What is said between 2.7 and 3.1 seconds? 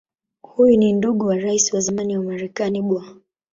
Bw.